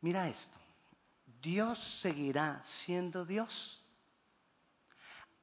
[0.00, 0.56] Mira esto.
[1.42, 3.82] Dios seguirá siendo Dios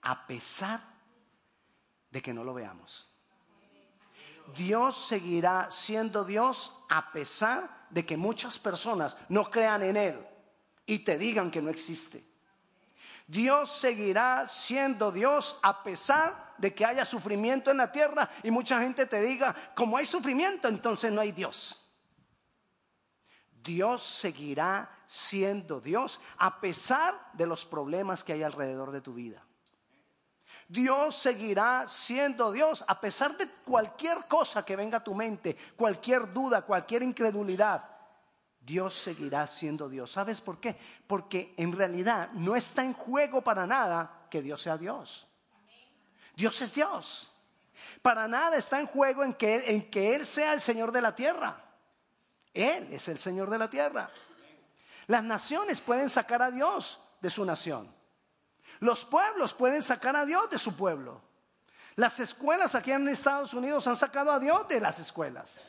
[0.02, 0.82] a pesar
[2.12, 3.08] de que no lo veamos.
[4.56, 10.28] Dios seguirá siendo Dios a pesar de que muchas personas no crean en Él
[10.86, 12.26] y te digan que no existe.
[13.28, 18.82] Dios seguirá siendo Dios a pesar de que haya sufrimiento en la tierra y mucha
[18.82, 21.87] gente te diga, como hay sufrimiento, entonces no hay Dios.
[23.68, 29.44] Dios seguirá siendo Dios a pesar de los problemas que hay alrededor de tu vida.
[30.70, 36.32] Dios seguirá siendo Dios a pesar de cualquier cosa que venga a tu mente, cualquier
[36.32, 37.84] duda, cualquier incredulidad.
[38.62, 40.12] Dios seguirá siendo Dios.
[40.12, 40.78] ¿Sabes por qué?
[41.06, 45.28] Porque en realidad no está en juego para nada que Dios sea Dios.
[46.38, 47.34] Dios es Dios.
[48.02, 51.14] Para nada está en juego en que, en que Él sea el Señor de la
[51.16, 51.68] tierra.
[52.58, 54.10] Él es el Señor de la tierra.
[55.06, 57.94] Las naciones pueden sacar a Dios de su nación.
[58.80, 61.22] Los pueblos pueden sacar a Dios de su pueblo.
[61.96, 65.60] Las escuelas aquí en Estados Unidos han sacado a Dios de las escuelas.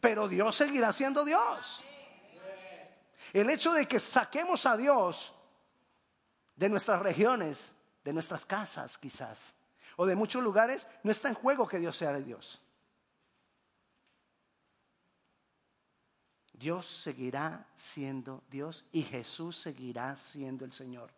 [0.00, 1.80] Pero Dios seguirá siendo Dios.
[3.32, 5.34] El hecho de que saquemos a Dios
[6.56, 7.72] de nuestras regiones,
[8.04, 9.54] de nuestras casas quizás,
[9.96, 12.60] o de muchos lugares, no está en juego que Dios sea de Dios.
[16.64, 21.10] Dios seguirá siendo Dios y Jesús seguirá siendo el Señor.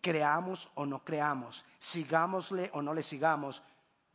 [0.00, 3.62] Creamos o no creamos, sigámosle o no le sigamos,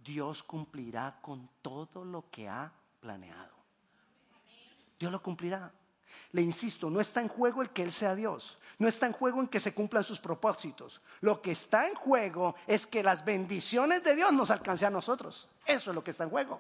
[0.04, 3.54] Dios cumplirá con todo lo que ha planeado.
[4.98, 5.72] Dios lo cumplirá.
[6.32, 9.42] Le insisto, no está en juego el que Él sea Dios, no está en juego
[9.42, 11.02] en que se cumplan sus propósitos.
[11.20, 15.48] Lo que está en juego es que las bendiciones de Dios nos alcancen a nosotros.
[15.68, 16.60] Eso es lo que está en juego.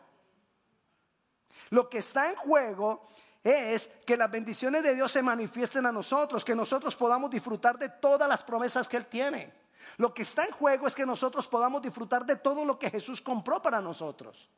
[1.71, 3.09] Lo que está en juego
[3.44, 7.89] es que las bendiciones de Dios se manifiesten a nosotros, que nosotros podamos disfrutar de
[7.89, 9.53] todas las promesas que Él tiene.
[9.98, 13.21] Lo que está en juego es que nosotros podamos disfrutar de todo lo que Jesús
[13.21, 14.49] compró para nosotros.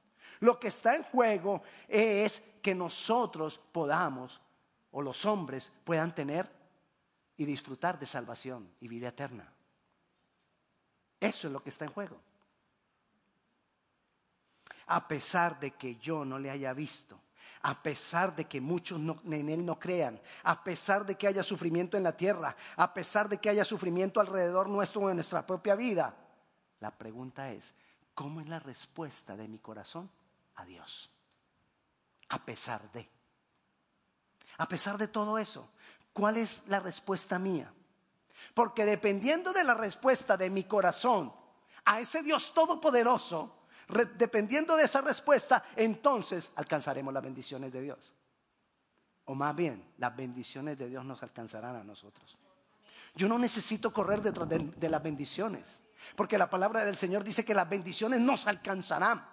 [0.42, 4.42] Lo que está en juego es que nosotros podamos,
[4.92, 6.50] o los hombres puedan tener
[7.38, 9.52] y disfrutar de salvación y vida eterna.
[11.20, 12.20] Eso es lo que está en juego.
[14.88, 17.23] A pesar de que yo no le haya visto,
[17.62, 21.98] a pesar de que muchos en Él no crean, a pesar de que haya sufrimiento
[21.98, 26.16] en la tierra, a pesar de que haya sufrimiento alrededor nuestro en nuestra propia vida.
[26.80, 27.74] La pregunta es,
[28.14, 30.10] ¿cómo es la respuesta de mi corazón
[30.56, 31.10] a Dios?
[32.30, 33.10] A pesar de.
[34.58, 35.70] A pesar de todo eso,
[36.12, 37.74] ¿cuál es la respuesta mía?
[38.54, 41.34] Porque dependiendo de la respuesta de mi corazón
[41.86, 43.63] a ese Dios todopoderoso,
[44.16, 48.14] dependiendo de esa respuesta, entonces alcanzaremos las bendiciones de Dios.
[49.26, 52.38] O más bien, las bendiciones de Dios nos alcanzarán a nosotros.
[53.16, 55.82] Yo no necesito correr detrás de, de las bendiciones,
[56.16, 59.26] porque la palabra del Señor dice que las bendiciones nos alcanzarán.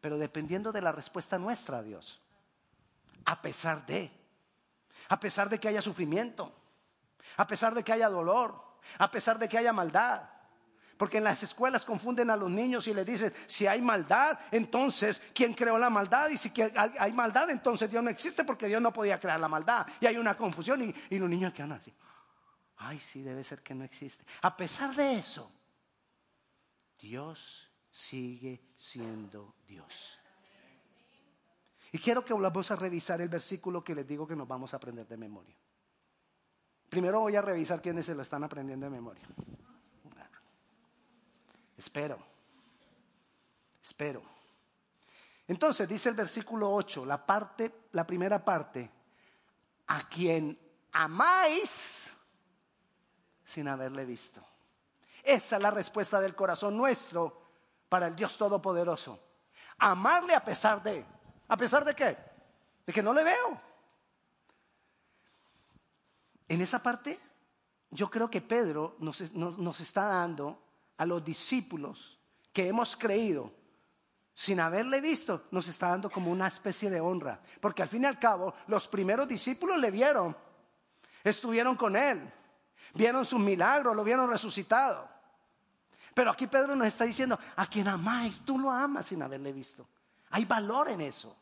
[0.00, 2.20] Pero dependiendo de la respuesta nuestra a Dios,
[3.24, 4.10] a pesar de,
[5.08, 6.52] a pesar de que haya sufrimiento,
[7.36, 8.62] a pesar de que haya dolor,
[8.98, 10.22] a pesar de que haya maldad,
[10.98, 15.22] porque en las escuelas confunden a los niños y les dicen, si hay maldad, entonces,
[15.32, 16.28] ¿quién creó la maldad?
[16.28, 16.52] Y si
[16.98, 19.86] hay maldad, entonces Dios no existe porque Dios no podía crear la maldad.
[20.00, 21.94] Y hay una confusión y, los niños quedan así.
[22.78, 24.24] Ay, sí, debe ser que no existe.
[24.42, 25.50] A pesar de eso,
[27.00, 30.18] Dios sigue siendo Dios.
[31.92, 34.78] Y quiero que volvamos a revisar el versículo que les digo que nos vamos a
[34.78, 35.56] aprender de memoria.
[36.88, 39.26] Primero voy a revisar quiénes se lo están aprendiendo de memoria.
[41.78, 42.18] Espero.
[43.82, 44.22] Espero.
[45.46, 48.90] Entonces dice el versículo 8, la parte, la primera parte,
[49.86, 50.58] a quien
[50.92, 52.12] amáis
[53.44, 54.44] sin haberle visto.
[55.22, 57.40] Esa es la respuesta del corazón nuestro
[57.88, 59.20] para el Dios Todopoderoso.
[59.78, 61.04] Amarle a pesar de.
[61.46, 62.18] ¿A pesar de qué?
[62.84, 63.60] De que no le veo.
[66.48, 67.18] En esa parte,
[67.90, 70.67] yo creo que Pedro nos, nos está dando
[70.98, 72.18] a los discípulos
[72.52, 73.52] que hemos creído
[74.34, 77.40] sin haberle visto, nos está dando como una especie de honra.
[77.60, 80.36] Porque al fin y al cabo, los primeros discípulos le vieron,
[81.24, 82.32] estuvieron con él,
[82.94, 85.08] vieron su milagro, lo vieron resucitado.
[86.14, 89.88] Pero aquí Pedro nos está diciendo, a quien amáis, tú lo amas sin haberle visto.
[90.30, 91.36] Hay valor en eso.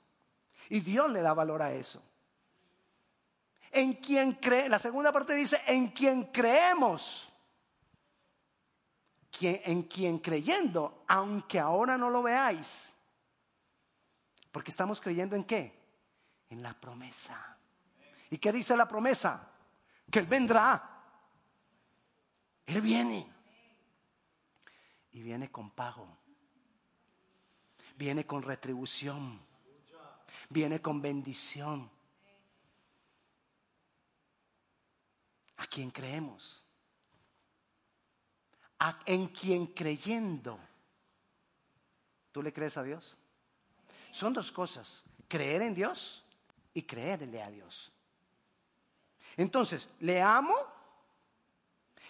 [0.69, 2.03] Y Dios le da valor a eso.
[3.71, 7.26] En quien cree, la segunda parte dice, en quien creemos
[9.41, 12.95] en quien creyendo, aunque ahora no lo veáis,
[14.51, 15.79] porque estamos creyendo en qué?
[16.49, 17.59] En la promesa.
[18.31, 19.51] ¿Y qué dice la promesa?
[20.11, 21.03] Que Él vendrá.
[22.65, 23.33] Él viene.
[25.13, 26.09] Y viene con pago.
[27.97, 29.41] Viene con retribución.
[30.49, 31.91] Viene con bendición.
[35.59, 36.66] ¿A quién creemos?
[38.79, 40.59] ¿A, en quien creyendo.
[42.33, 43.17] ¿Tú le crees a Dios?
[44.13, 46.25] Son dos cosas, creer en Dios
[46.75, 47.93] y creerle a Dios.
[49.37, 50.55] Entonces, le amo,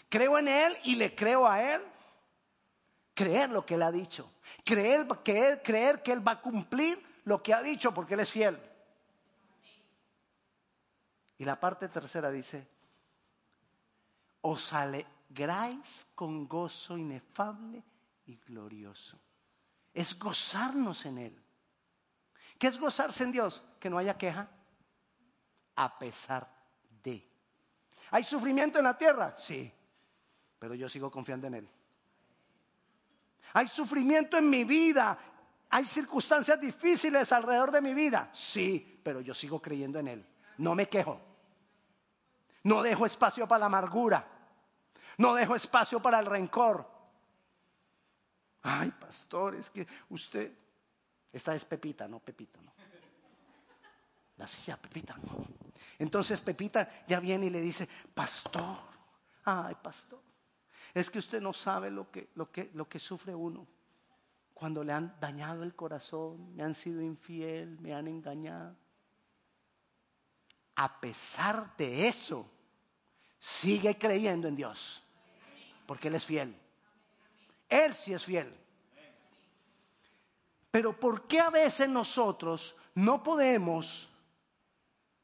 [0.08, 1.82] creo en Él y le creo a Él.
[3.14, 4.30] Creer lo que Él ha dicho.
[4.64, 8.30] Creer Él, creer que Él va a cumplir lo que ha dicho porque Él es
[8.30, 8.60] fiel.
[11.38, 12.66] Y la parte tercera dice,
[14.40, 14.72] os
[15.28, 17.82] alegráis con gozo inefable
[18.26, 19.18] y glorioso.
[19.92, 21.42] Es gozarnos en Él.
[22.58, 23.62] ¿Qué es gozarse en Dios?
[23.78, 24.48] Que no haya queja
[25.76, 26.48] a pesar
[27.02, 27.28] de.
[28.10, 29.36] ¿Hay sufrimiento en la tierra?
[29.38, 29.70] Sí,
[30.58, 31.68] pero yo sigo confiando en Él.
[33.54, 35.18] ¿Hay sufrimiento en mi vida?
[35.70, 38.30] ¿Hay circunstancias difíciles alrededor de mi vida?
[38.32, 40.26] Sí, pero yo sigo creyendo en Él.
[40.58, 41.20] No me quejo.
[42.64, 44.35] No dejo espacio para la amargura.
[45.18, 46.88] No dejo espacio para el rencor.
[48.62, 50.52] Ay, pastor, es que usted
[51.32, 52.72] esta es Pepita, no Pepito, no.
[54.38, 55.46] La silla Pepita, no.
[55.98, 58.78] Entonces Pepita ya viene y le dice, pastor,
[59.44, 60.22] ay, pastor,
[60.94, 63.66] es que usted no sabe lo que, lo que, lo que sufre uno
[64.56, 68.74] cuando le han dañado el corazón, me han sido infiel, me han engañado.
[70.76, 72.50] A pesar de eso,
[73.38, 75.02] sigue creyendo en Dios,
[75.86, 76.56] porque Él es fiel.
[77.68, 78.54] Él sí es fiel.
[80.70, 84.10] Pero ¿por qué a veces nosotros no podemos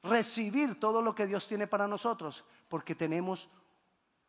[0.03, 2.44] recibir todo lo que Dios tiene para nosotros?
[2.69, 3.49] Porque tenemos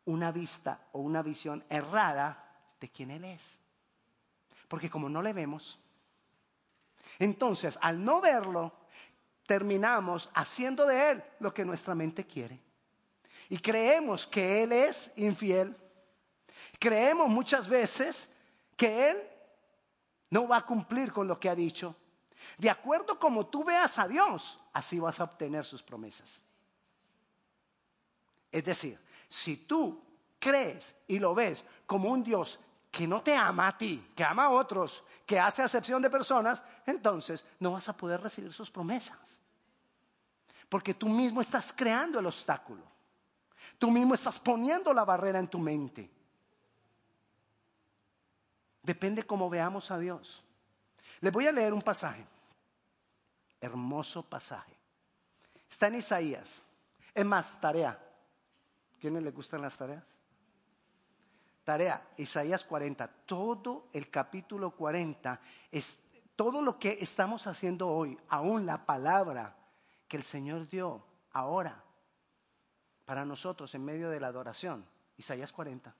[0.04, 2.44] una vista o una visión errada
[2.80, 3.58] de quién Él es.
[4.68, 5.78] Porque como no le vemos,
[7.18, 8.72] entonces al no verlo,
[9.46, 12.60] terminamos haciendo de Él lo que nuestra mente quiere.
[13.48, 15.76] Y creemos que Él es infiel.
[16.78, 18.28] Creemos muchas veces
[18.76, 19.16] que Él
[20.30, 21.94] no va a cumplir con lo que ha dicho.
[22.58, 26.42] De acuerdo como tú veas a Dios, así vas a obtener sus promesas.
[28.50, 28.98] Es decir,
[29.28, 30.02] si tú
[30.38, 32.58] crees y lo ves como un Dios
[32.90, 36.62] que no te ama a ti, que ama a otros, que hace acepción de personas,
[36.86, 39.18] entonces no vas a poder recibir sus promesas.
[40.68, 42.82] Porque tú mismo estás creando el obstáculo.
[43.78, 46.10] Tú mismo estás poniendo la barrera en tu mente.
[48.84, 50.44] Depende cómo veamos a Dios.
[51.20, 52.26] Les voy a leer un pasaje.
[53.60, 54.76] Hermoso pasaje.
[55.68, 56.62] Está en Isaías.
[57.14, 57.98] Es más, tarea.
[59.00, 60.04] ¿Quiénes le gustan las tareas?
[61.64, 63.08] Tarea, Isaías 40.
[63.24, 65.40] Todo el capítulo 40
[65.70, 65.98] es
[66.36, 69.56] todo lo que estamos haciendo hoy, aún la palabra
[70.08, 71.82] que el Señor dio ahora
[73.06, 74.86] para nosotros en medio de la adoración.
[75.16, 75.94] Isaías 40.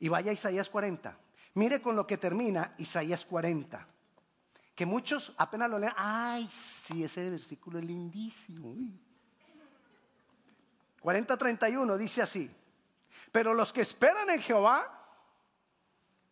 [0.00, 1.16] Y vaya Isaías 40.
[1.54, 3.86] Mire con lo que termina Isaías 40.
[4.74, 5.92] Que muchos apenas lo leen.
[5.96, 8.74] Ay, sí, ese versículo es lindísimo.
[11.00, 12.50] 40-31 dice así.
[13.30, 15.06] Pero los que esperan en Jehová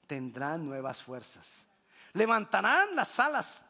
[0.07, 1.67] tendrán nuevas fuerzas.
[2.15, 3.65] Levantarán las alas.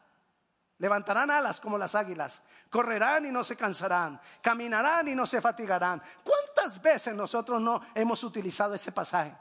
[0.79, 2.41] Levantarán alas como las águilas.
[2.69, 4.19] Correrán y no se cansarán.
[4.41, 6.01] Caminarán y no se fatigarán.
[6.23, 9.35] ¿Cuántas veces nosotros no hemos utilizado ese pasaje?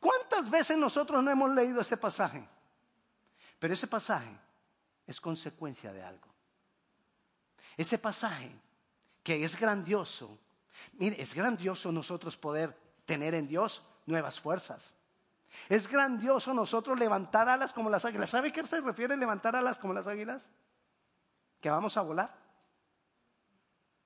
[0.00, 2.46] ¿Cuántas veces nosotros no hemos leído ese pasaje?
[3.58, 4.30] Pero ese pasaje
[5.06, 6.28] es consecuencia de algo.
[7.76, 8.50] Ese pasaje
[9.22, 10.38] que es grandioso.
[10.92, 14.94] Mire, es grandioso nosotros poder tener en Dios nuevas fuerzas.
[15.68, 18.30] Es grandioso nosotros levantar alas como las águilas.
[18.30, 20.42] ¿Sabe qué se refiere levantar alas como las águilas?
[21.60, 22.47] Que vamos a volar.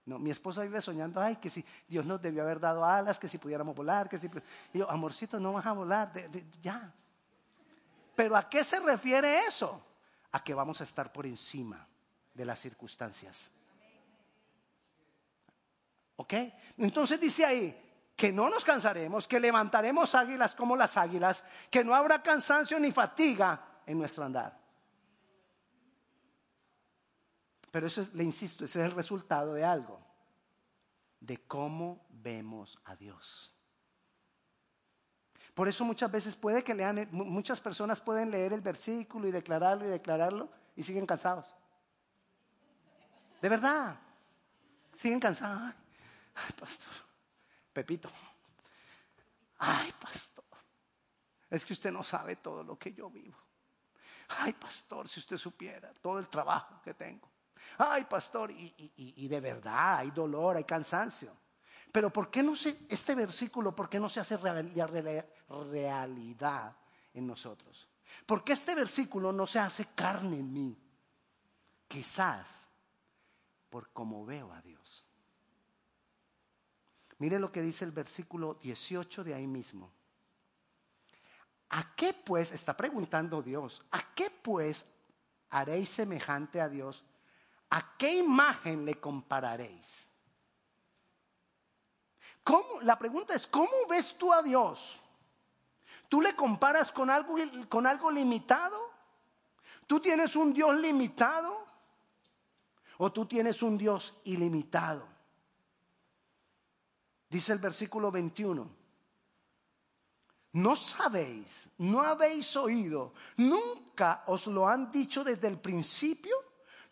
[0.05, 3.29] No, mi esposa vive soñando, ay, que si Dios nos debió haber dado alas, que
[3.29, 4.29] si pudiéramos volar, que si...
[4.75, 6.13] Yo, amorcito, no vas a volar,
[6.61, 6.93] ya.
[8.17, 9.81] Pero ¿a qué se refiere eso?
[10.33, 11.87] A que vamos a estar por encima
[12.35, 13.53] de las circunstancias.
[16.17, 16.35] ¿Ok?
[16.79, 17.79] Entonces dice ahí
[18.17, 22.91] que no nos cansaremos, que levantaremos águilas como las águilas, que no habrá cansancio ni
[22.93, 24.62] fatiga en nuestro andar.
[27.73, 29.99] Pero eso, le insisto, ese es el resultado de algo,
[31.19, 33.55] de cómo vemos a Dios.
[35.55, 39.87] Por eso muchas veces puede que lean, muchas personas pueden leer el versículo y declararlo
[39.87, 41.57] y declararlo y siguen cansados.
[43.41, 43.99] De verdad.
[44.95, 45.75] siguen cansados.
[46.35, 46.93] Ay, pastor,
[47.73, 48.11] Pepito.
[49.59, 50.45] Ay, pastor,
[51.49, 53.39] es que usted no sabe todo lo que yo vivo.
[54.29, 57.32] Ay, pastor, si usted supiera todo el trabajo que tengo.
[57.79, 61.37] Ay, pastor, y, de verdad hay dolor, hay cansancio.
[61.91, 65.27] Pero ¿por qué no se, este versículo, por qué no se hace realidad
[67.13, 67.89] en nosotros?
[68.27, 70.79] ¿Por qué este versículo no se hace carne en mí?
[71.89, 72.67] Quizás
[73.69, 75.05] por cómo veo a Dios.
[77.19, 79.93] Mire lo que dice el versículo 18 de ahí mismo.
[81.71, 84.85] ¿A qué pues, está preguntando Dios, ¿a qué pues
[85.51, 87.05] haréis semejante a Dios?
[87.73, 90.07] ¿A qué imagen le compararéis?
[92.45, 92.83] ¿Cómo?
[92.83, 95.01] La pregunta es, ¿cómo ves tú a Dios?
[96.07, 97.37] ¿Tú le comparas con algo,
[97.71, 98.79] con algo limitado?
[99.87, 101.67] ¿Tú tienes un Dios limitado?
[102.99, 105.09] ¿O tú tienes un Dios ilimitado?
[107.31, 108.69] Dice el versículo 21.
[110.53, 116.37] No sabéis, no habéis oído, nunca os lo han dicho desde el principio,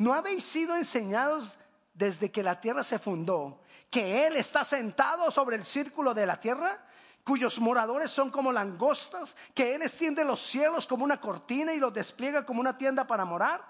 [0.00, 1.58] no habéis sido enseñados
[1.92, 6.40] desde que la tierra se fundó, que Él está sentado sobre el círculo de la
[6.40, 6.86] tierra
[7.22, 11.92] cuyos moradores son como langostas, que Él extiende los cielos como una cortina y los
[11.92, 13.62] despliega como una tienda para morar,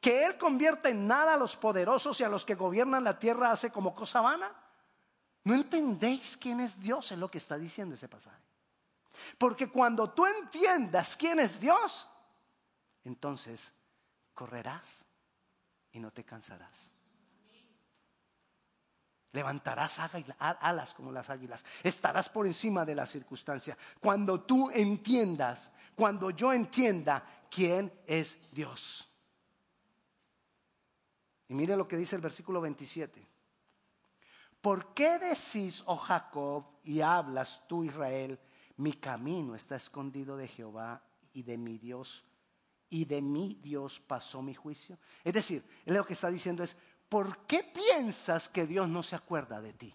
[0.00, 3.50] que Él convierte en nada a los poderosos y a los que gobiernan la tierra
[3.50, 4.48] hace como cosa vana.
[5.42, 7.10] ¿No entendéis quién es Dios?
[7.10, 8.40] Es lo que está diciendo ese pasaje.
[9.38, 12.08] Porque cuando tú entiendas quién es Dios,
[13.02, 13.72] entonces
[14.34, 15.03] correrás
[15.94, 16.90] y no te cansarás.
[19.32, 19.98] Levantarás
[20.38, 21.64] alas como las águilas.
[21.82, 23.76] Estarás por encima de la circunstancia.
[24.00, 29.08] Cuando tú entiendas, cuando yo entienda quién es Dios.
[31.48, 33.26] Y mire lo que dice el versículo 27.
[34.60, 38.38] ¿Por qué decís, oh Jacob, y hablas tú, Israel,
[38.76, 42.24] mi camino está escondido de Jehová y de mi Dios,
[42.94, 44.96] y de mi Dios pasó mi juicio?
[45.24, 46.76] Es decir, lo que está diciendo es,
[47.08, 49.92] ¿por qué piensas que Dios no se acuerda de ti?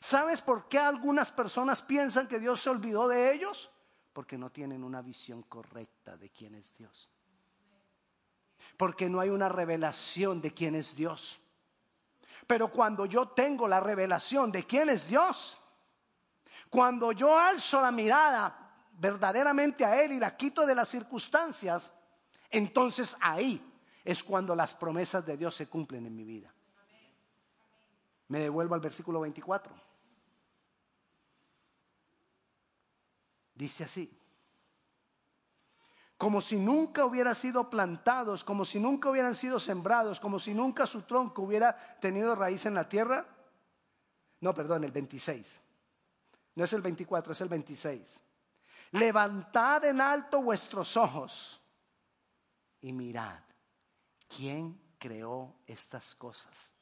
[0.00, 3.70] ¿Sabes por qué algunas personas piensan que Dios se olvidó de ellos?
[4.12, 7.08] Porque no tienen una visión correcta de quién es Dios.
[8.76, 11.40] Porque no hay una revelación de quién es Dios.
[12.48, 15.56] Pero cuando yo tengo la revelación de quién es Dios,
[16.68, 18.65] cuando yo alzo la mirada
[18.98, 21.92] verdaderamente a Él y la quito de las circunstancias,
[22.50, 23.62] entonces ahí
[24.04, 26.52] es cuando las promesas de Dios se cumplen en mi vida.
[28.28, 29.74] Me devuelvo al versículo 24.
[33.54, 34.16] Dice así,
[36.18, 40.86] como si nunca hubieran sido plantados, como si nunca hubieran sido sembrados, como si nunca
[40.86, 43.26] su tronco hubiera tenido raíz en la tierra.
[44.40, 45.60] No, perdón, el 26.
[46.54, 48.20] No es el 24, es el 26.
[48.92, 51.60] Levantad en alto vuestros ojos
[52.80, 53.40] y mirad
[54.28, 56.72] ¿quién creó estas cosas?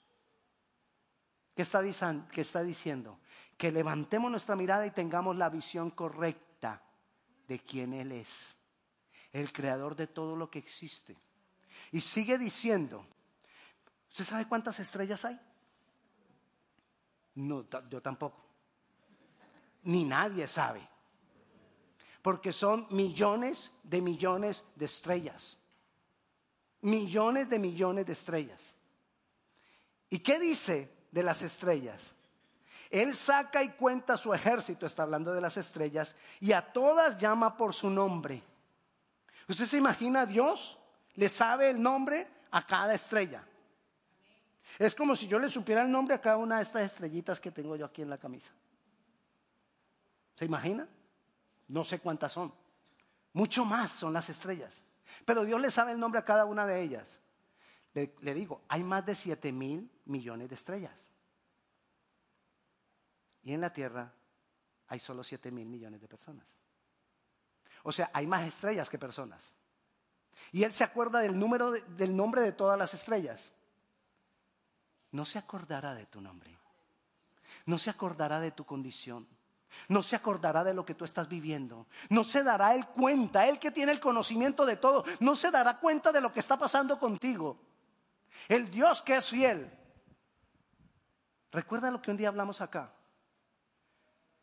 [1.55, 3.21] ¿Qué está, diciendo?
[3.57, 6.83] Que levantemos nuestra mirada y tengamos la visión correcta
[7.47, 8.57] de quién Él es,
[9.33, 11.17] el creador de todo lo que existe.
[11.93, 13.07] Y sigue diciendo,
[14.11, 15.41] ¿usted sabe cuántas estrellas hay?
[17.37, 18.45] No, yo tampoco.
[19.85, 20.89] Ni nadie sabe.
[22.25, 25.59] Porque son millones de millones de estrellas
[26.85, 28.75] millones de millones de estrellas.
[30.11, 32.13] ¿Y qué dice de las estrellas?
[32.91, 37.57] Él saca y cuenta su ejército, está hablando de las estrellas, y a todas llama
[37.57, 38.43] por su nombre.
[39.49, 40.79] ¿Usted se imagina Dios?
[41.15, 43.43] Le sabe el nombre a cada estrella.
[44.79, 47.51] Es como si yo le supiera el nombre a cada una de estas estrellitas que
[47.51, 48.53] tengo yo aquí en la camisa.
[50.37, 50.87] ¿Se imagina?
[51.69, 52.53] No sé cuántas son.
[53.33, 54.83] Mucho más son las estrellas.
[55.25, 57.21] Pero Dios le sabe el nombre a cada una de ellas.
[57.93, 61.11] Le, digo, hay más de 7 mil millones de estrellas.
[63.43, 64.13] Y en la tierra
[64.89, 66.47] hay solo 7 mil millones de personas.
[67.85, 69.55] O sea, hay más estrellas que personas.
[70.51, 73.53] Y Él se acuerda del, número del nombre de todas las estrellas.
[75.13, 76.59] No se acordará de tu nombre.
[77.67, 79.27] No se acordará de tu condición.
[79.89, 81.87] No se acordará de lo que tú estás viviendo.
[82.11, 85.79] No se dará él cuenta, él que tiene el conocimiento de todo, no se dará
[85.79, 87.59] cuenta de lo que está pasando contigo.
[88.49, 89.71] El Dios que es fiel.
[91.51, 92.93] Recuerda lo que un día hablamos acá.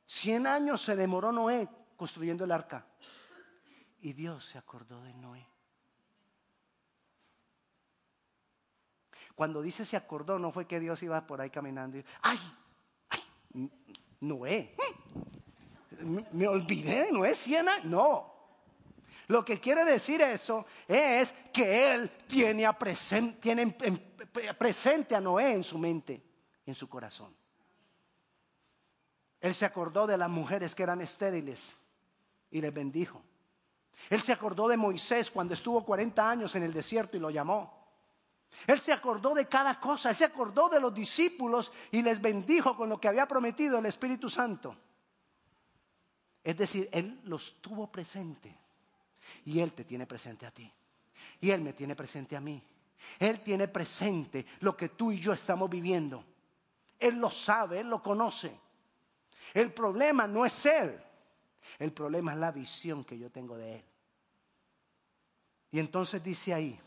[0.06, 2.86] Cien años se demoró Noé construyendo el arca.
[4.02, 5.48] Y Dios se acordó de Noé.
[9.36, 12.40] Cuando dice se acordó, no fue que Dios iba por ahí caminando y, ay,
[13.10, 13.72] ay,
[14.20, 14.76] Noé,
[16.32, 17.80] me olvidé de Noé Siena.
[17.84, 18.32] No.
[19.28, 22.68] Lo que quiere decir eso es que él tiene,
[23.40, 23.68] tiene
[24.58, 26.22] presente a Noé en su mente,
[26.66, 27.34] en su corazón.
[29.40, 31.78] Él se acordó de las mujeres que eran estériles
[32.52, 33.24] y les bendijo.
[34.10, 37.82] Él se acordó de Moisés cuando estuvo 40 años en el desierto y lo llamó.
[38.68, 42.76] Él se acordó de cada cosa, él se acordó de los discípulos y les bendijo
[42.76, 44.76] con lo que había prometido el Espíritu Santo.
[46.44, 48.56] Es decir, Él los tuvo presente
[49.46, 50.72] y Él te tiene presente a ti.
[51.40, 52.62] Y Él me tiene presente a mí.
[53.20, 56.24] Él tiene presente lo que tú y yo estamos viviendo.
[57.00, 58.60] Él lo sabe, Él lo conoce.
[59.54, 61.02] El problema no es Él.
[61.80, 63.84] El problema es la visión que yo tengo de Él.
[65.72, 66.80] Y entonces dice ahí,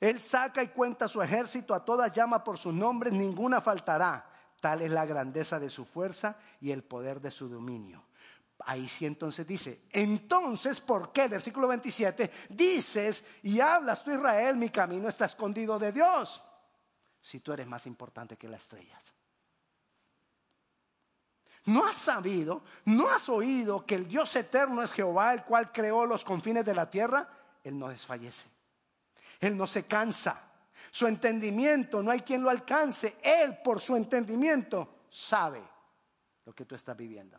[0.00, 4.31] Él saca y cuenta su ejército, a todas llama por sus nombres, ninguna faltará.
[4.62, 8.04] Tal es la grandeza de su fuerza y el poder de su dominio.
[8.60, 11.26] Ahí sí entonces dice, entonces, ¿por qué?
[11.26, 16.40] Versículo 27, dices y hablas tú Israel, mi camino está escondido de Dios,
[17.20, 19.12] si tú eres más importante que las estrellas.
[21.64, 26.06] ¿No has sabido, no has oído que el Dios eterno es Jehová, el cual creó
[26.06, 27.28] los confines de la tierra?
[27.64, 28.46] Él no desfallece.
[29.40, 30.51] Él no se cansa.
[30.92, 33.16] Su entendimiento no hay quien lo alcance.
[33.22, 35.66] Él por su entendimiento sabe
[36.44, 37.38] lo que tú estás viviendo.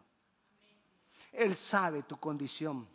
[1.31, 2.89] Él sabe tu condición.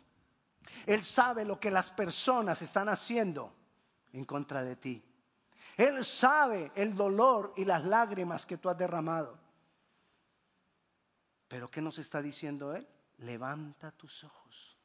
[0.85, 3.55] Él sabe lo que las personas están haciendo
[4.11, 5.01] en contra de ti.
[5.77, 9.39] Él sabe el dolor y las lágrimas que tú has derramado.
[11.47, 12.85] Pero ¿qué nos está diciendo Él?
[13.19, 14.77] Levanta tus ojos.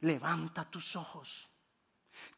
[0.00, 1.49] Levanta tus ojos.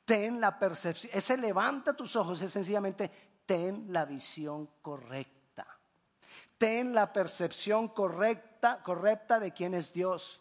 [0.05, 1.13] Ten la percepción.
[1.15, 3.11] Ese levanta tus ojos es sencillamente
[3.47, 5.67] ten la visión correcta.
[6.59, 10.41] Ten la percepción correcta, correcta de quién es Dios.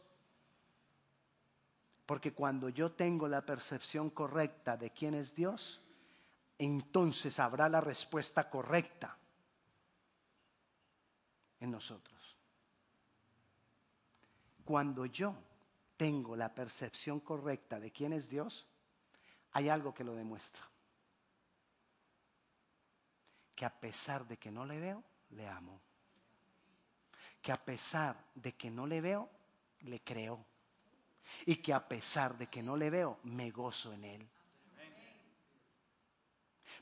[2.05, 5.81] Porque cuando yo tengo la percepción correcta de quién es Dios,
[6.57, 9.17] entonces habrá la respuesta correcta
[11.59, 12.37] en nosotros.
[14.65, 15.35] Cuando yo
[15.97, 18.67] tengo la percepción correcta de quién es Dios,
[19.53, 20.63] hay algo que lo demuestra.
[23.55, 25.81] Que a pesar de que no le veo, le amo.
[27.41, 29.29] Que a pesar de que no le veo,
[29.81, 30.45] le creo.
[31.45, 34.29] Y que a pesar de que no le veo, me gozo en él.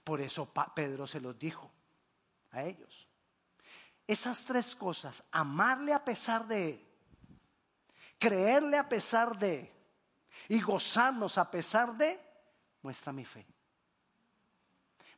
[0.03, 1.69] Por eso Pedro se los dijo
[2.51, 3.07] a ellos.
[4.07, 6.89] Esas tres cosas, amarle a pesar de
[8.19, 9.71] creerle a pesar de
[10.47, 12.19] y gozarnos a pesar de,
[12.81, 13.45] muestra mi fe.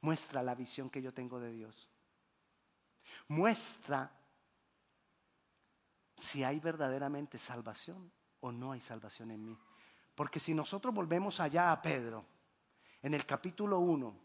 [0.01, 1.89] Muestra la visión que yo tengo de Dios.
[3.27, 4.11] Muestra
[6.17, 9.57] si hay verdaderamente salvación o no hay salvación en mí.
[10.15, 12.25] Porque si nosotros volvemos allá a Pedro,
[13.01, 14.15] en el capítulo 1,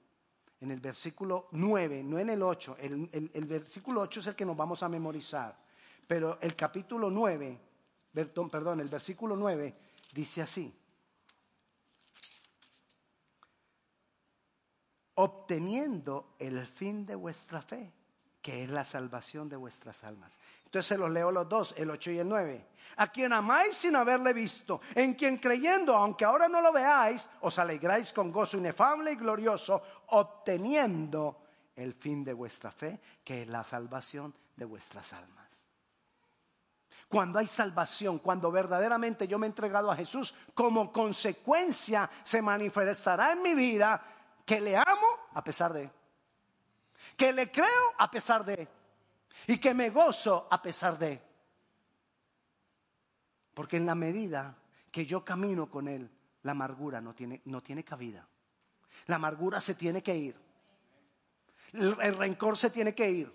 [0.60, 4.44] en el versículo 9, no en el 8, el, el versículo 8 es el que
[4.44, 5.58] nos vamos a memorizar,
[6.06, 7.60] pero el capítulo 9
[8.24, 9.74] perdón, el versículo 9
[10.14, 10.74] dice así.
[15.16, 17.92] Obteniendo el fin de vuestra fe,
[18.46, 20.38] que es la salvación de vuestras almas.
[20.64, 22.66] Entonces se los leo los dos, el 8 y el 9.
[22.98, 27.58] A quien amáis sin haberle visto, en quien creyendo, aunque ahora no lo veáis, os
[27.58, 31.42] alegráis con gozo inefable y glorioso, obteniendo
[31.74, 35.46] el fin de vuestra fe, que es la salvación de vuestras almas.
[37.08, 43.32] Cuando hay salvación, cuando verdaderamente yo me he entregado a Jesús, como consecuencia se manifestará
[43.32, 44.02] en mi vida
[44.44, 44.76] que le
[45.36, 45.90] a pesar de,
[47.16, 48.68] que le creo a pesar de,
[49.46, 51.22] y que me gozo a pesar de.
[53.54, 54.56] Porque en la medida
[54.90, 56.10] que yo camino con Él,
[56.42, 58.26] la amargura no tiene, no tiene cabida.
[59.06, 60.36] La amargura se tiene que ir.
[61.72, 63.32] el rencor se tiene que ir.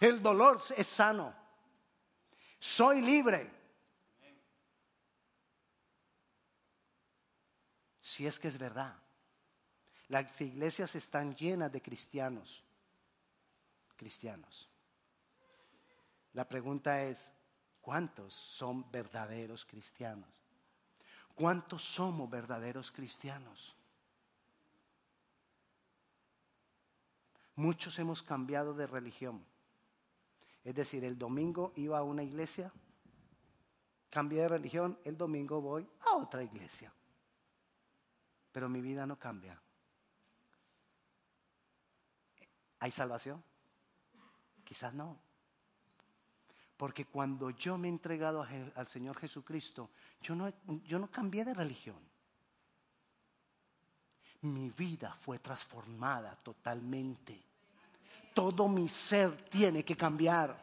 [0.00, 1.44] El dolor es sano
[2.64, 3.50] soy libre.
[8.00, 8.96] Si es que es verdad.
[10.08, 12.62] Las iglesias están llenas de cristianos.
[13.96, 14.68] Cristianos.
[16.32, 17.32] La pregunta es,
[17.80, 20.28] ¿cuántos son verdaderos cristianos?
[21.34, 23.76] ¿Cuántos somos verdaderos cristianos?
[27.56, 29.44] Muchos hemos cambiado de religión.
[30.64, 32.72] Es decir, el domingo iba a una iglesia,
[34.10, 36.92] cambié de religión, el domingo voy a otra iglesia.
[38.50, 39.60] Pero mi vida no cambia.
[42.84, 43.42] ¿Hay salvación?
[44.62, 45.18] Quizás no.
[46.76, 49.88] Porque cuando yo me he entregado al Señor Jesucristo,
[50.20, 50.52] yo no,
[50.84, 51.96] yo no cambié de religión.
[54.42, 57.40] Mi vida fue transformada totalmente.
[58.34, 60.54] Todo mi ser tiene que cambiar.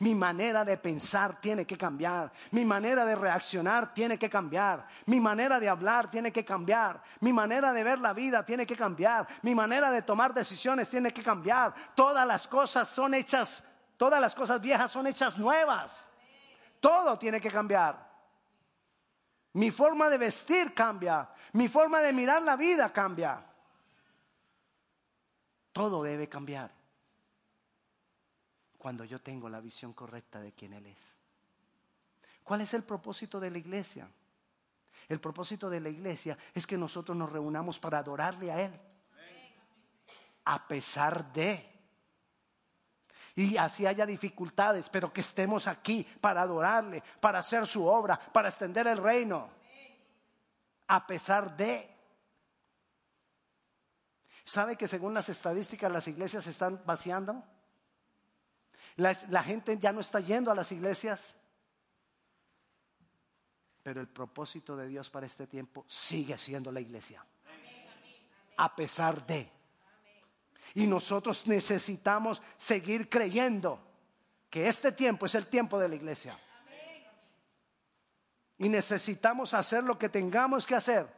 [0.00, 2.32] Mi manera de pensar tiene que cambiar.
[2.50, 4.86] Mi manera de reaccionar tiene que cambiar.
[5.06, 7.02] Mi manera de hablar tiene que cambiar.
[7.20, 9.28] Mi manera de ver la vida tiene que cambiar.
[9.42, 11.74] Mi manera de tomar decisiones tiene que cambiar.
[11.94, 13.62] Todas las cosas son hechas,
[13.96, 16.08] todas las cosas viejas son hechas nuevas.
[16.80, 18.08] Todo tiene que cambiar.
[19.52, 21.28] Mi forma de vestir cambia.
[21.52, 23.44] Mi forma de mirar la vida cambia.
[25.72, 26.79] Todo debe cambiar
[28.80, 31.14] cuando yo tengo la visión correcta de quién Él es.
[32.42, 34.08] ¿Cuál es el propósito de la iglesia?
[35.06, 38.80] El propósito de la iglesia es que nosotros nos reunamos para adorarle a Él.
[40.46, 41.68] A pesar de.
[43.36, 48.48] Y así haya dificultades, pero que estemos aquí para adorarle, para hacer su obra, para
[48.48, 49.50] extender el reino.
[50.86, 51.86] A pesar de.
[54.42, 57.44] ¿Sabe que según las estadísticas las iglesias se están vaciando?
[58.96, 61.36] La, gente ya no está yendo a las iglesias.
[63.82, 67.24] Pero el propósito de Dios para este tiempo sigue siendo la iglesia.
[68.56, 69.50] A pesar de.
[70.74, 73.80] Y nosotros necesitamos seguir creyendo
[74.50, 76.38] que este tiempo es el tiempo de la iglesia.
[78.58, 81.08] Y necesitamos hacer lo que tengamos que hacer.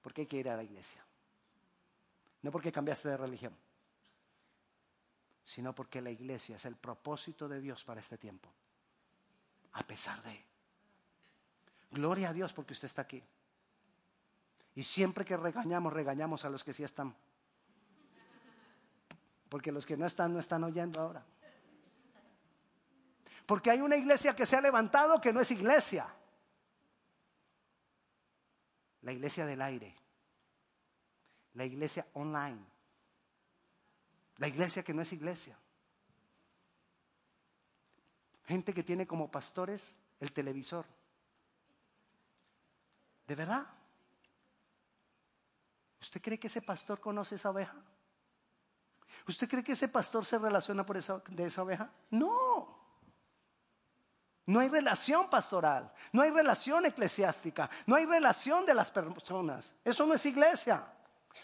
[0.00, 1.04] Porque hay que ir a la iglesia.
[2.40, 3.63] No porque cambiaste de religión
[5.44, 8.48] sino porque la iglesia es el propósito de Dios para este tiempo.
[9.72, 10.44] A pesar de.
[11.90, 13.22] Gloria a Dios porque usted está aquí.
[14.74, 17.14] Y siempre que regañamos, regañamos a los que sí están.
[19.48, 21.24] Porque los que no están, no están oyendo ahora.
[23.46, 26.08] Porque hay una iglesia que se ha levantado que no es iglesia.
[29.02, 29.94] La iglesia del aire.
[31.52, 32.73] La iglesia online.
[34.38, 35.56] La iglesia que no es iglesia.
[38.44, 40.86] Gente que tiene como pastores el televisor.
[43.26, 43.66] ¿De verdad?
[46.00, 47.76] ¿Usted cree que ese pastor conoce esa oveja?
[49.26, 51.90] ¿Usted cree que ese pastor se relaciona por esa, de esa oveja?
[52.10, 52.84] No.
[54.46, 59.74] No hay relación pastoral, no hay relación eclesiástica, no hay relación de las personas.
[59.82, 60.84] Eso no es iglesia.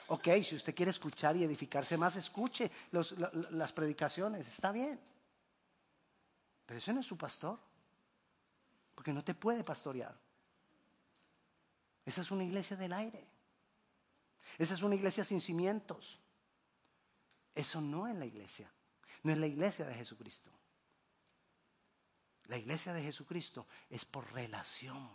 [0.08, 5.00] Ok, si usted quiere escuchar y edificarse más, escuche las predicaciones, está bien.
[6.66, 7.58] Pero ese no es su pastor,
[8.94, 10.16] porque no te puede pastorear.
[12.04, 13.26] Esa es una iglesia del aire.
[14.58, 16.20] Esa es una iglesia sin cimientos.
[17.54, 18.70] Eso no es la iglesia.
[19.22, 20.50] No es la iglesia de Jesucristo.
[22.44, 25.10] La iglesia de Jesucristo es por relación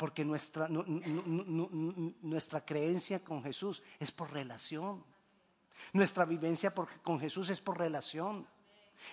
[0.00, 0.66] porque nuestra,
[2.22, 5.04] nuestra creencia con Jesús es por relación.
[5.92, 8.46] Nuestra vivencia con Jesús es por relación.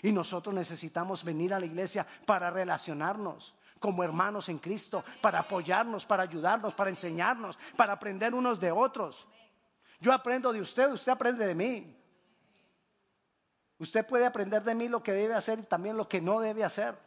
[0.02, 6.06] Y nosotros necesitamos venir a la iglesia para relacionarnos como hermanos en Cristo, para apoyarnos,
[6.06, 9.28] para ayudarnos, para enseñarnos, para aprender unos de otros.
[10.00, 11.97] Yo aprendo de usted, usted aprende de mí.
[13.78, 16.63] Usted puede aprender de mí lo que debe hacer y también lo que no debe
[16.63, 17.06] hacer.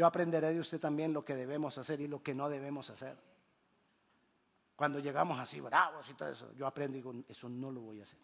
[0.00, 3.18] Yo aprenderé de usted también lo que debemos hacer y lo que no debemos hacer.
[4.74, 8.00] Cuando llegamos así bravos y todo eso, yo aprendo y digo, eso no lo voy
[8.00, 8.18] a hacer.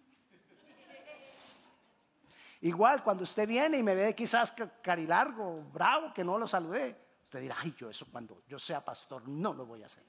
[2.62, 7.42] Igual cuando usted viene y me ve quizás carilargo, bravo, que no lo saludé, usted
[7.42, 10.04] dirá, ay, yo eso cuando yo sea pastor no lo voy a hacer.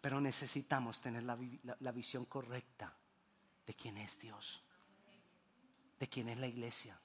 [0.00, 1.36] Pero necesitamos tener la,
[1.80, 2.96] la visión correcta
[3.66, 4.62] de quién es Dios,
[5.98, 6.96] de quién es la iglesia.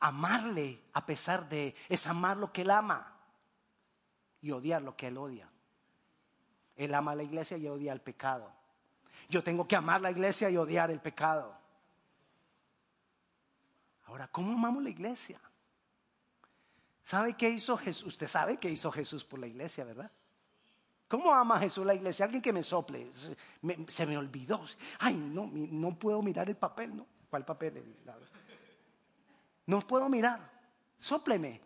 [0.00, 3.14] Amarle a pesar de es amar lo que Él ama
[4.40, 5.50] y odiar lo que Él odia.
[6.76, 8.52] Él ama a la iglesia y odia el pecado.
[9.28, 11.56] Yo tengo que amar la iglesia y odiar el pecado.
[14.06, 15.40] Ahora, ¿cómo amamos la iglesia?
[17.02, 18.08] ¿Sabe qué hizo Jesús?
[18.08, 20.10] Usted sabe qué hizo Jesús por la iglesia, ¿verdad?
[21.08, 22.26] ¿Cómo ama Jesús la iglesia?
[22.26, 23.10] Alguien que me sople.
[23.88, 24.62] se me olvidó.
[24.98, 27.06] Ay, no, no puedo mirar el papel, ¿no?
[27.30, 27.82] ¿Cuál papel?
[29.68, 30.50] No puedo mirar.
[30.98, 31.60] Sópleme.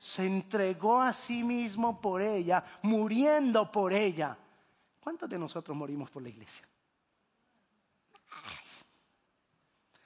[0.00, 4.36] Se entregó a sí mismo por ella, muriendo por ella.
[5.00, 6.66] ¿Cuántos de nosotros morimos por la iglesia?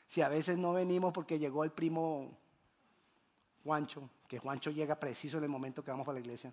[0.07, 2.39] Si a veces no venimos porque llegó el primo
[3.65, 6.53] Juancho, que Juancho llega preciso en el momento que vamos a la iglesia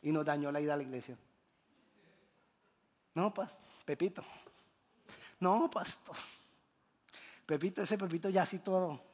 [0.00, 1.18] y nos dañó la ida a la iglesia.
[3.14, 4.22] No, pas, Pepito.
[5.40, 6.14] No, pastor.
[7.44, 9.10] Pepito, ese Pepito ya así todo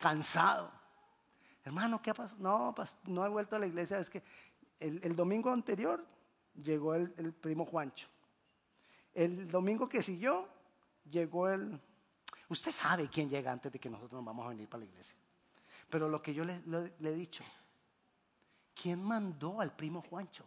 [0.00, 0.72] cansado.
[1.62, 2.40] Hermano, ¿qué ha pasado?
[2.40, 3.98] No, no he vuelto a la iglesia.
[3.98, 4.22] Es que
[4.80, 6.04] el, domingo anterior
[6.60, 8.08] llegó el, primo Juancho.
[9.12, 10.48] El domingo que siguió
[11.08, 11.78] llegó el...
[12.48, 15.16] Usted sabe quién llega antes de que nosotros nos vamos a venir para la iglesia.
[15.90, 16.62] Pero lo que yo le,
[17.00, 17.44] he dicho,
[18.74, 20.44] ¿quién mandó al primo Juancho?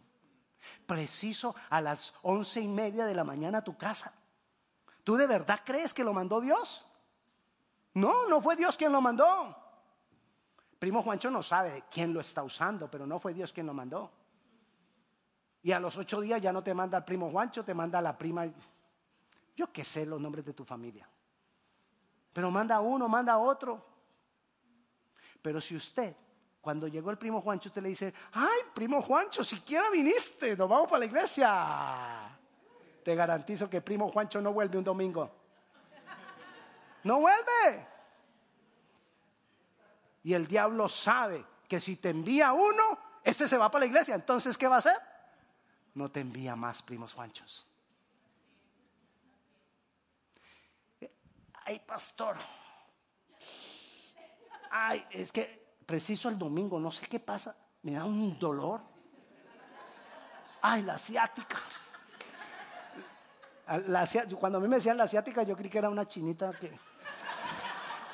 [0.84, 4.12] Preciso a las once y media de la mañana a tu casa.
[5.04, 6.84] ¿Tú de verdad crees que lo mandó Dios?
[7.94, 9.56] No, no fue Dios quien lo mandó.
[10.78, 14.10] Primo Juancho no sabe quién lo está usando, pero no fue Dios quien lo mandó.
[15.62, 18.18] Y a los ocho días ya no te manda al primo Juancho, te manda la
[18.18, 18.46] prima.
[19.56, 21.08] Yo qué sé los nombres de tu familia.
[22.32, 23.82] Pero manda uno, manda otro.
[25.40, 26.14] Pero si usted,
[26.60, 30.88] cuando llegó el primo Juancho, usted le dice, ay, primo Juancho, siquiera viniste, nos vamos
[30.88, 32.38] para la iglesia.
[33.02, 35.43] Te garantizo que primo Juancho no vuelve un domingo.
[37.04, 37.86] No vuelve.
[40.24, 44.14] Y el diablo sabe que si te envía uno, ese se va para la iglesia.
[44.14, 44.96] Entonces, ¿qué va a hacer?
[45.94, 47.66] No te envía más primos Juanchos.
[51.66, 52.36] Ay, pastor,
[54.70, 58.82] ay, es que preciso el domingo, no sé qué pasa, me da un dolor.
[60.60, 61.58] Ay, la asiática.
[64.38, 66.78] cuando a mí me decían la asiática, yo creí que era una chinita que,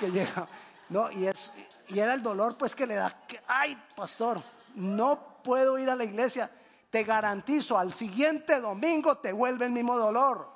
[0.00, 0.48] que llega.
[0.88, 1.52] No, y, es,
[1.88, 3.16] y era el dolor pues que le da.
[3.46, 4.42] ay, pastor,
[4.74, 6.50] no puedo ir a la iglesia.
[6.90, 10.50] Te garantizo, al siguiente domingo te vuelve el mismo dolor.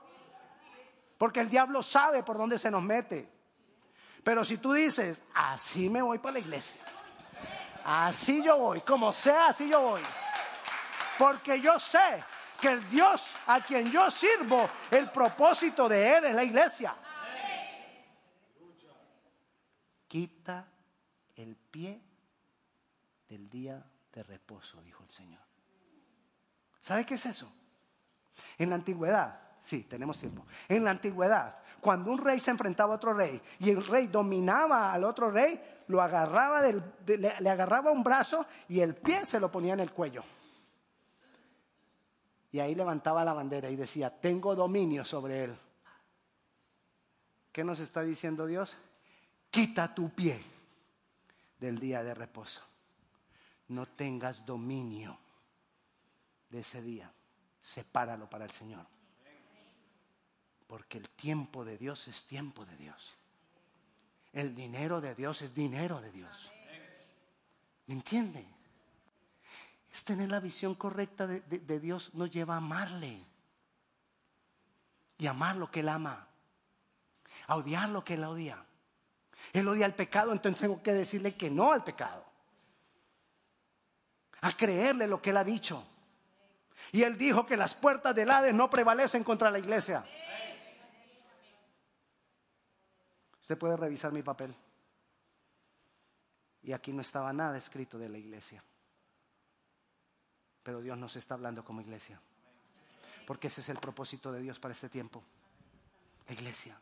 [1.17, 3.31] Porque el diablo sabe por dónde se nos mete.
[4.25, 6.81] Pero si tú dices, así me voy para la iglesia.
[7.85, 10.03] Así yo voy, como sea, así yo voy.
[11.19, 12.25] Porque yo sé
[12.61, 16.95] que el Dios a quien yo sirvo, el propósito de Él es la iglesia.
[20.14, 20.64] Quita
[21.35, 22.00] el pie
[23.29, 25.42] del día de reposo, dijo el Señor.
[26.81, 27.53] ¿Sabe qué es eso?
[28.57, 30.46] En la antigüedad, sí, tenemos tiempo.
[30.68, 34.92] En la antigüedad, cuando un rey se enfrentaba a otro rey y el rey dominaba
[34.92, 39.40] al otro rey, lo agarraba del, le, le agarraba un brazo y el pie se
[39.40, 40.22] lo ponía en el cuello.
[42.53, 45.59] Y ahí levantaba la bandera y decía, tengo dominio sobre él.
[47.50, 48.77] ¿Qué nos está diciendo Dios?
[49.55, 50.43] Quita tu pie
[51.61, 52.61] del día de reposo.
[53.69, 55.17] No tengas dominio
[56.51, 57.09] de ese día.
[57.62, 58.85] Sepáralo para el Señor.
[60.67, 63.14] Porque el tiempo de Dios es tiempo de Dios.
[64.33, 66.51] El dinero de Dios es dinero de Dios.
[67.87, 68.45] ¿Me entiende?
[69.93, 73.25] Es tener la visión correcta de, Dios nos lleva a amarle.
[75.17, 76.27] Y amar lo que Él ama.
[77.47, 78.67] A odiar lo que Él odia.
[79.53, 82.25] Él odia el pecado, entonces tengo que decirle que no al pecado.
[84.41, 85.87] A creerle lo que Él ha dicho.
[86.93, 90.05] Y Él dijo que las puertas del Hades no prevalecen contra la iglesia.
[93.41, 94.55] Usted puede revisar mi papel.
[96.63, 98.65] Y aquí no estaba nada escrito de la iglesia.
[100.63, 102.19] Pero Dios nos está hablando como iglesia.
[103.27, 105.23] Porque ese es el propósito de Dios para este tiempo.
[106.27, 106.81] La iglesia,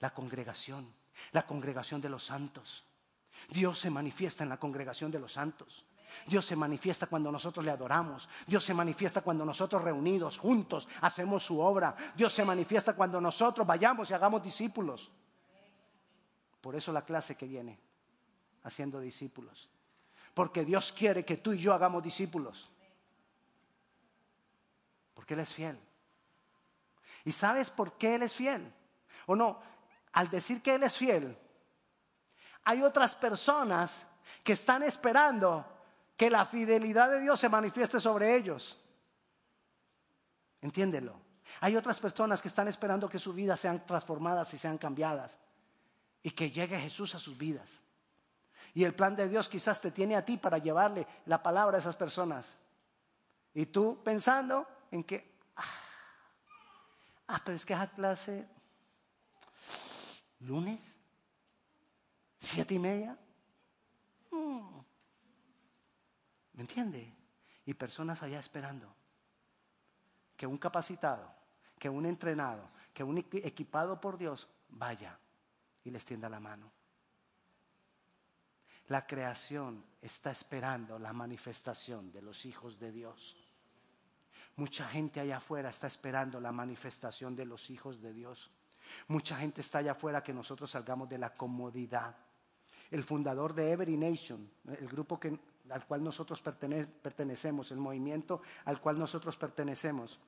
[0.00, 0.90] la congregación,
[1.32, 2.84] la congregación de los santos.
[3.48, 5.84] Dios se manifiesta en la congregación de los santos.
[6.26, 8.28] Dios se manifiesta cuando nosotros le adoramos.
[8.46, 11.94] Dios se manifiesta cuando nosotros reunidos, juntos, hacemos su obra.
[12.16, 15.10] Dios se manifiesta cuando nosotros vayamos y hagamos discípulos.
[16.60, 17.78] Por eso la clase que viene,
[18.64, 19.68] haciendo discípulos.
[20.34, 22.68] Porque Dios quiere que tú y yo hagamos discípulos.
[25.14, 25.78] Porque Él es fiel.
[27.24, 28.72] ¿Y sabes por qué Él es fiel?
[29.26, 29.60] ¿O no?
[30.12, 31.36] Al decir que Él es fiel,
[32.64, 34.04] hay otras personas
[34.42, 35.64] que están esperando
[36.16, 38.78] que la fidelidad de Dios se manifieste sobre ellos.
[40.60, 41.20] Entiéndelo.
[41.60, 45.38] Hay otras personas que están esperando que sus vidas sean transformadas y sean cambiadas
[46.22, 47.82] y que llegue Jesús a sus vidas.
[48.74, 51.80] Y el plan de Dios quizás te tiene a ti para llevarle la palabra a
[51.80, 52.54] esas personas.
[53.54, 55.62] Y tú pensando en que, ah,
[57.28, 58.46] ah pero es que esa clase,
[60.40, 60.80] lunes,
[62.38, 63.18] siete y media.
[64.30, 64.80] Mm.
[66.54, 67.14] ¿Me entiende?
[67.66, 68.94] Y personas allá esperando
[70.36, 71.30] que un capacitado,
[71.78, 75.18] que un entrenado, que un equipado por Dios vaya
[75.84, 76.70] y les tienda la mano.
[78.86, 83.36] La creación está esperando la manifestación de los hijos de Dios.
[84.56, 88.50] Mucha gente allá afuera está esperando la manifestación de los hijos de Dios.
[89.08, 92.14] Mucha gente está allá afuera que nosotros salgamos de la comodidad.
[92.90, 95.20] El fundador de Every Nation, el grupo
[95.70, 100.18] al cual nosotros pertenecemos, el movimiento al cual nosotros pertenecemos,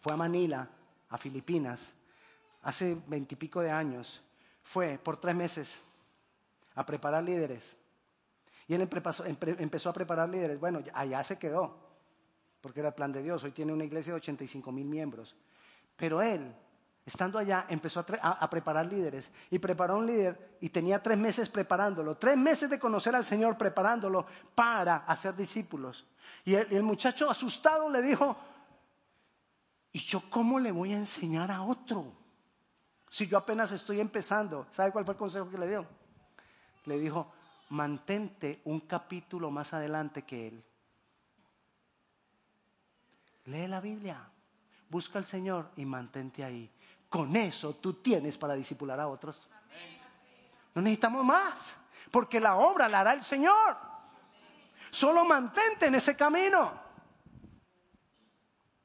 [0.00, 0.68] fue a Manila,
[1.10, 1.94] a Filipinas,
[2.62, 4.22] hace veintipico de años.
[4.64, 5.84] Fue por tres meses
[6.74, 7.78] a preparar líderes.
[8.66, 8.88] Y él
[9.58, 10.58] empezó a preparar líderes.
[10.58, 11.76] Bueno, allá se quedó,
[12.60, 13.44] porque era el plan de Dios.
[13.44, 15.36] Hoy tiene una iglesia de 85 mil miembros.
[15.96, 16.54] Pero él
[17.04, 22.16] Estando allá, empezó a, preparar líderes y preparó un líder y tenía tres meses preparándolo,
[22.16, 26.06] tres meses de conocer al Señor preparándolo para hacer discípulos.
[26.44, 28.36] Y el, muchacho asustado le dijo,
[29.90, 32.12] ¿y yo cómo le voy a enseñar a otro?
[33.10, 35.84] Si yo apenas estoy empezando, ¿sabe cuál fue el consejo que le dio?
[36.84, 37.32] Le dijo,
[37.70, 40.64] mantente un capítulo más adelante que él.
[43.46, 44.30] Lee la Biblia,
[44.88, 46.70] busca al Señor y mantente ahí.
[47.12, 49.38] Con eso tú tienes para disipular a otros.
[50.74, 51.76] No necesitamos más,
[52.10, 53.76] porque la obra la hará el Señor.
[54.90, 56.72] Solo mantente en ese camino.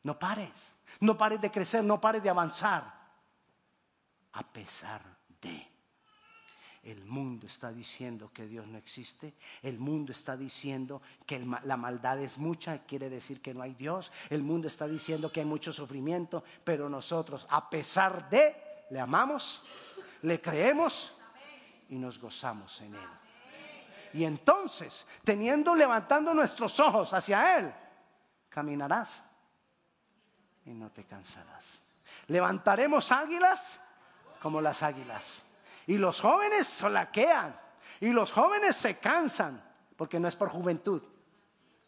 [0.03, 2.93] No pares, no pares de crecer, no pares de avanzar.
[4.33, 5.01] A pesar
[5.39, 5.76] de...
[6.87, 9.33] El mundo está diciendo que Dios no existe.
[9.61, 14.09] El mundo está diciendo que la maldad es mucha, quiere decir que no hay Dios.
[14.29, 19.63] El mundo está diciendo que hay mucho sufrimiento, pero nosotros, a pesar de, le amamos,
[20.21, 21.13] le creemos
[21.89, 23.09] y nos gozamos en Él.
[24.13, 27.73] Y entonces, teniendo, levantando nuestros ojos hacia Él,
[28.47, 29.25] caminarás
[30.63, 31.81] y no te cansarás.
[32.27, 33.81] Levantaremos águilas
[34.41, 35.43] como las águilas.
[35.87, 37.59] Y los jóvenes solaquean.
[38.01, 39.63] Y los jóvenes se cansan.
[39.95, 41.01] Porque no es por juventud.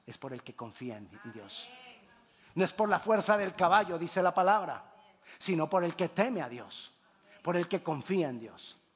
[0.07, 1.69] Es por el que confía en Dios.
[2.55, 4.83] No es por la fuerza del caballo, dice la palabra.
[5.37, 6.91] Sino por el que teme a Dios.
[7.43, 8.78] Por el que confía en Dios.